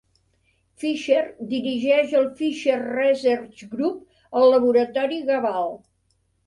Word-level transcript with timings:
Fisher 0.83 1.19
dirigeix 1.51 2.15
el 2.21 2.27
Fisher 2.41 2.79
Research 2.87 3.65
Group 3.77 4.43
al 4.43 4.51
laboratori 4.57 5.25
Gaballe. 5.33 5.81